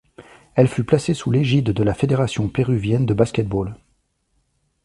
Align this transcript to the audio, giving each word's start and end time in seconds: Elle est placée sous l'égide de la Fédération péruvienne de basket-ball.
Elle 0.55 0.65
est 0.65 0.83
placée 0.83 1.13
sous 1.13 1.29
l'égide 1.29 1.69
de 1.73 1.83
la 1.83 1.93
Fédération 1.93 2.49
péruvienne 2.49 3.05
de 3.05 3.13
basket-ball. 3.13 3.77